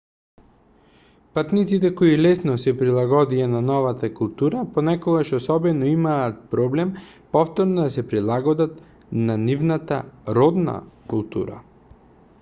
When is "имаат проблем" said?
5.91-6.93